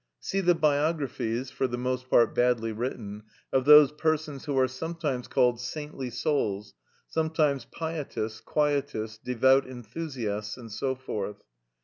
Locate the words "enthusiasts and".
9.67-10.71